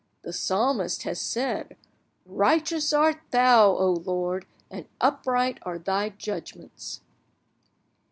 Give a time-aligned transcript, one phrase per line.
[0.23, 1.77] The Psalmist has said,
[2.25, 7.01] 'Righteous art Thou, O Lord, and upright are Thy judgments.